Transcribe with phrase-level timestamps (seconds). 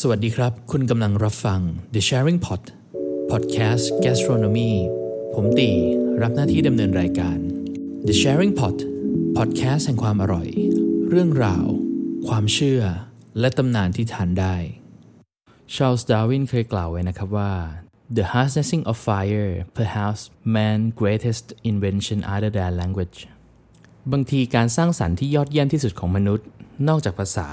[0.00, 1.60] สวัสดีครับ คุณกำลังรับฟัง
[1.94, 2.62] The Sharing Pot
[3.30, 4.72] Podcast Gastronomy
[5.34, 5.70] ผมตี
[6.22, 7.38] รับหน้าที่ดำเนินรายการ
[8.08, 8.76] The Sharing Pot
[9.36, 10.48] Podcast แห่งความอร่อย
[11.08, 11.66] เรื่องราว
[12.28, 12.82] ความเชื่อ
[13.40, 14.56] และตำนานที่ทานได้
[15.74, 17.52] ชาลส์ดาวินเคยกล่าวไว้นะครับว่า
[18.16, 20.20] The harnessing of fire perhaps
[20.54, 23.18] man's greatest invention other than language
[24.12, 26.46] บางทีการสร้างสรรค์ที่ยอดเยี่ยมที่สุดของมนุษย์
[26.88, 27.48] นอกจากภาษา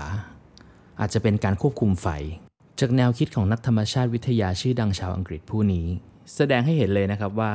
[1.00, 2.07] อาจจะเป็นการควบคุมไฟ
[2.80, 5.86] จากแนวคิดของนักธรรมชาติวิทยาชื่อดังชาวอังกฤษผู้นี้
[6.36, 7.54] แสดงให้เห็นเลยนะครับว่า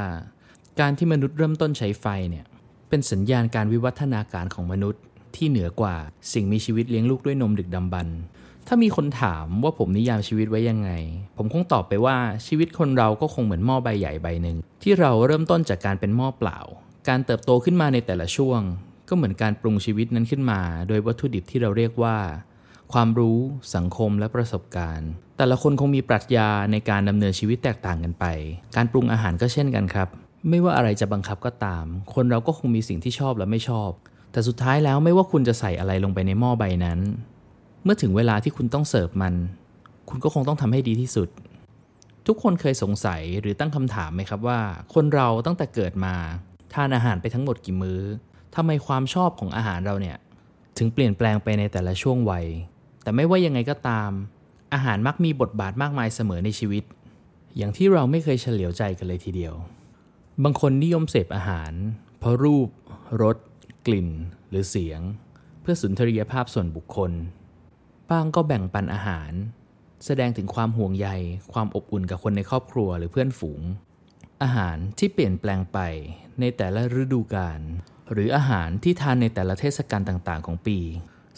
[0.80, 2.44] การที่มนุษย์เริ่มต้นใช้ไฟเนี่ย
[2.88, 5.02] เป็นสัญญาณการวิวัฒนาการของมนุษย์
[5.36, 5.96] ที่เหนือกว่า
[6.32, 8.18] สิ่งมีชีวิตเลี้ยงลูกด้วยนมดึกดำบรรพ์
[8.66, 10.90] ถ้ามีคนถามว่าผมนิยามชีวิตไว้ยังไง
[11.36, 12.16] ผมคงตอบไปว่า
[12.46, 16.58] ชีวิตคนเราก็คงเหมือนหม้อใบใหญ่ใบหนึ่งที่เราเริ่มต้นจากการเป็นหม้อเปล่า
[17.08, 18.60] การเติบโตขึ้นมาในแต่ละช่วง
[19.08, 22.16] ก็เหมือนการปรุงชีวิตนั้นขึ้นมา โดยวัตถุดิบที่เราเรียกว่า
[22.92, 23.38] ความรู้
[23.76, 28.24] สังคมและประสบการณ์ แต่ละคนคงมีปรัชญาในการดำเนินชีวิตแตกต่างกันไป
[28.76, 30.08] การปรุงอาหารก็เช่นกันครับ
[30.48, 33.90] ไม่ว่าอะไรจะบังคับก็ตาม คนเราก็คงมีสิ่งที่ชอบและไม่ชอบ
[34.32, 37.00] แต่สุดท้ายแล้วไม่ว่าคุณจะใส่อะไรลงไปในหม้อใบนั้น
[37.84, 39.34] เมื่อถึงเวลาที่คุณต้องเสิร์ฟมัน
[40.08, 41.28] คุณก็คงต้องทำให้ดีที่สุด
[42.26, 44.60] ทุกคนเคยสงสัยหรือตั้งคำถามไหมครับว่า
[44.94, 46.14] คนเราตั้งแต่เกิดมา
[46.74, 48.00] ทานอาหารไปทั้งหมดกี่มือ้อ
[48.56, 50.16] ทำไมความชอบของอาหารเราเนี่ย
[50.78, 52.46] ถึงเปลี่ยนแปลงไปในแต่ละช่วงวัย
[53.08, 54.10] แต่ไม่ว่ายังไงก็ตาม
[54.74, 56.84] อาหารมักมีบทบาทมากมายเสมอในชีวิต
[57.56, 59.54] อย่างที่เราไม่เคยเฉลียวใจกันเลยทีเดียว
[60.44, 61.72] บางคนนิยมเสพอาหาร
[62.18, 62.68] เพราะรูป
[63.22, 63.36] รส
[63.86, 64.08] กลิ่น
[64.50, 65.00] หรือเสียง
[65.60, 67.12] เพื่อสุนทรียภาพส่วนบุคคล
[68.10, 69.32] บ้างก็แบ่งปันอาหาร
[70.04, 71.08] แสดงถึงความห่วงใย
[71.52, 73.60] ความอบอุ่นกับคนในครอบครัวหรือเพื่อนฝูง
[74.42, 75.78] อาหารที่เปลี่ยนแปลงไป
[76.40, 77.60] ในแต่ละฤดูกาล
[78.12, 80.80] หรืออาหารที่ทานในแต่ละเทศกาลต่างๆ ของปี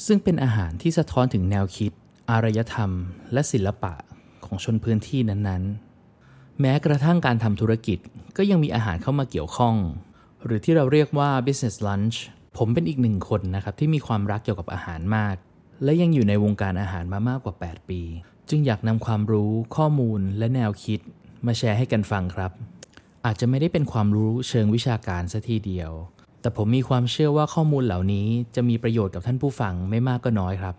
[0.07, 1.93] ซึ่งเป็นอาหารที่สะท้อนถึงแนวคิด
[2.31, 2.91] อารยธรรม
[3.33, 3.95] และศิลปะ
[4.45, 7.99] ของชนพื้นที่นั้นๆ แม้กระทั่งการทำธุรกิจ
[8.37, 9.77] ก็ยังมีอาหารเข้ามาเกี่ยวข้อง
[10.45, 12.17] หรือที่เราเรียกว่า business lunch
[12.57, 15.37] ผมเป็นอีกหนึ่งคนนะครับที่มีความรักเกี่ยวกับอาหารมาก
[15.85, 18.03] และยังอยู่ในวงการอาหารมามากกว่า 8 ปี
[18.49, 21.01] จึงอยากนำความรู้ ข้อมูล และแนวคิด
[21.47, 22.53] มาแชร์ให้กันฟังครับ
[23.27, 25.93] อาจจะไม่ได้เป็นความรู้เชิงวิชาการซะทีเดียว
[26.41, 30.75] แต่ผมมีความเชื่อว่าข้อมูลเหล่านี้จะมีประโยชน์กับท่านผู้ฟังไม่มากก็น้อยครับ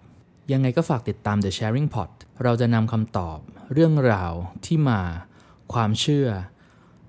[0.52, 2.10] ยังไงก็ฝากติดตาม The Sharing Pot
[2.44, 3.38] เราจะนำคำตอบ
[3.74, 4.34] เรื่องราว
[4.66, 5.02] ที่มา
[5.74, 6.28] ความเชื่อ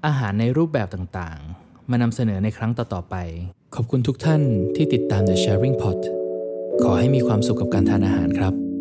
[0.07, 3.17] อาหารในรูปแบบต่างๆ มานำเสนอในครั้งต่อๆไป
[3.75, 4.43] ขอบคุณทุกท่าน
[4.77, 5.99] ที่ติดตาม The Sharing Pot
[6.83, 8.72] ขอให้มีความสุขกับการทานอาหารครับ